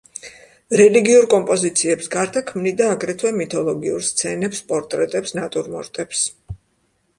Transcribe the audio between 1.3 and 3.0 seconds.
კომპოზიციებს გარდა ქმნიდა